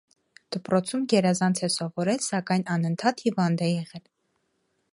[0.53, 4.05] Դպրոցում գերազանց է սովորել, սակայն անընդհատ հիվանդ է եղել։